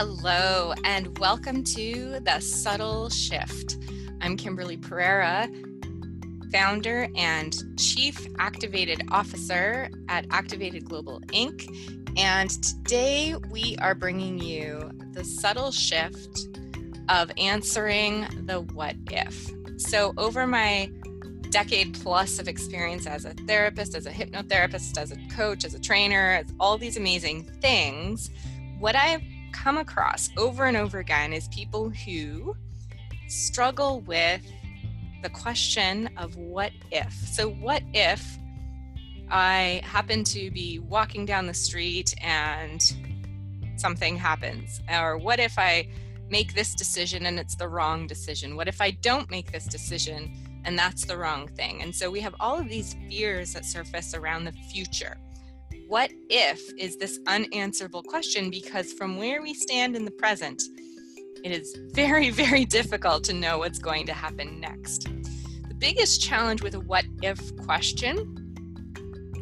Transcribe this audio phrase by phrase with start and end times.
[0.00, 3.78] Hello, and welcome to The Subtle Shift.
[4.20, 5.48] I'm Kimberly Pereira,
[6.52, 11.66] founder and chief activated officer at Activated Global Inc.
[12.16, 16.46] And today we are bringing you the subtle shift
[17.08, 19.50] of answering the what if.
[19.78, 20.92] So, over my
[21.50, 25.80] decade plus of experience as a therapist, as a hypnotherapist, as a coach, as a
[25.80, 28.30] trainer, as all these amazing things,
[28.78, 32.56] what I've come across over and over again is people who
[33.28, 34.42] struggle with
[35.22, 37.12] the question of what if.
[37.12, 38.38] So, what if
[39.30, 42.80] I happen to be walking down the street and
[43.76, 44.80] something happens?
[44.90, 45.88] Or what if I
[46.30, 48.56] make this decision and it's the wrong decision?
[48.56, 50.32] What if I don't make this decision
[50.64, 51.82] and that's the wrong thing?
[51.82, 55.16] And so we have all of these fears that surface around the future
[55.88, 60.62] what if is this unanswerable question because from where we stand in the present,
[61.42, 65.04] it is very, very difficult to know what's going to happen next.
[65.66, 68.34] The biggest challenge with a what if question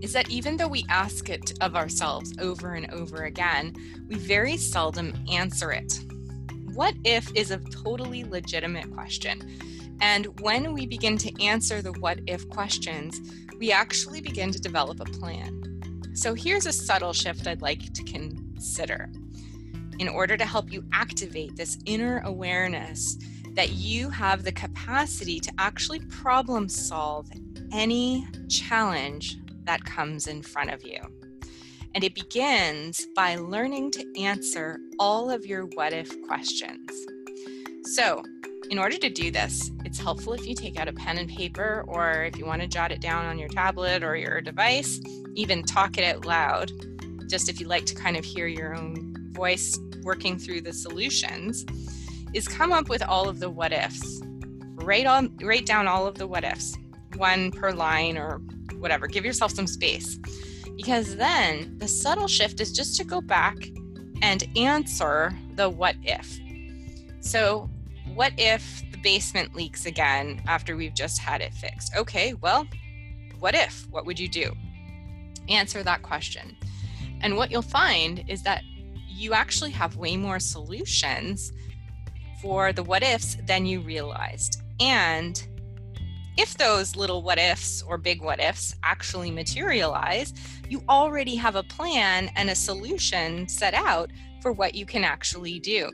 [0.00, 3.74] is that even though we ask it of ourselves over and over again,
[4.08, 6.00] we very seldom answer it.
[6.72, 9.60] What if is a totally legitimate question.
[10.00, 13.20] And when we begin to answer the what if questions,
[13.58, 15.69] we actually begin to develop a plan.
[16.20, 19.10] So here's a subtle shift I'd like to consider
[19.98, 23.16] in order to help you activate this inner awareness
[23.54, 27.30] that you have the capacity to actually problem solve
[27.72, 30.98] any challenge that comes in front of you.
[31.94, 36.90] And it begins by learning to answer all of your what if questions.
[37.94, 38.22] So,
[38.68, 41.84] in order to do this, it's helpful if you take out a pen and paper,
[41.88, 45.00] or if you want to jot it down on your tablet or your device,
[45.34, 46.70] even talk it out loud,
[47.28, 51.66] just if you like to kind of hear your own voice working through the solutions,
[52.32, 54.20] is come up with all of the what ifs.
[54.76, 56.78] Write on write down all of the what ifs,
[57.16, 58.38] one per line or
[58.78, 59.08] whatever.
[59.08, 60.20] Give yourself some space.
[60.76, 63.56] Because then the subtle shift is just to go back
[64.22, 66.38] and answer the what if.
[67.18, 67.68] So,
[68.20, 71.96] what if the basement leaks again after we've just had it fixed?
[71.96, 72.66] Okay, well,
[73.38, 73.86] what if?
[73.90, 74.52] What would you do?
[75.48, 76.54] answer that question.
[77.22, 78.62] And what you'll find is that
[79.08, 81.50] you actually have way more solutions
[82.42, 84.60] for the what ifs than you realized.
[84.80, 85.42] And
[86.36, 90.34] if those little what ifs or big what ifs actually materialize,
[90.68, 94.10] you already have a plan and a solution set out
[94.42, 95.90] for what you can actually do.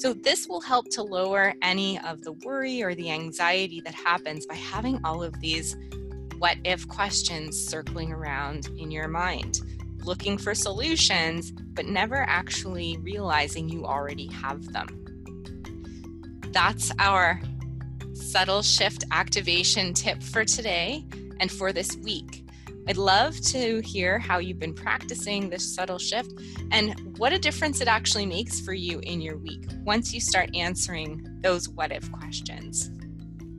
[0.00, 4.46] So, this will help to lower any of the worry or the anxiety that happens
[4.46, 5.76] by having all of these
[6.38, 9.60] what if questions circling around in your mind,
[10.02, 15.04] looking for solutions, but never actually realizing you already have them.
[16.50, 17.38] That's our
[18.14, 21.04] subtle shift activation tip for today
[21.40, 22.46] and for this week.
[22.88, 26.32] I'd love to hear how you've been practicing this subtle shift
[26.70, 30.54] and what a difference it actually makes for you in your week once you start
[30.54, 32.90] answering those what if questions.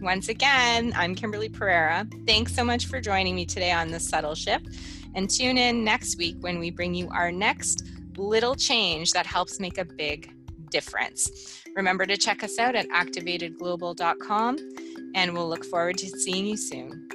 [0.00, 2.06] Once again, I'm Kimberly Pereira.
[2.26, 4.68] Thanks so much for joining me today on The Subtle Shift.
[5.14, 7.84] And tune in next week when we bring you our next
[8.16, 10.32] little change that helps make a big
[10.70, 11.62] difference.
[11.74, 14.58] Remember to check us out at activatedglobal.com,
[15.14, 17.08] and we'll look forward to seeing you soon.